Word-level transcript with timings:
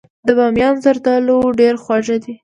د 0.27 0.29
بامیان 0.37 0.75
زردالو 0.83 1.37
ډیر 1.59 1.73
خواږه 1.83 2.17
دي. 2.23 2.33